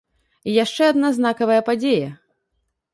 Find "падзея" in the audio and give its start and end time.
1.71-2.11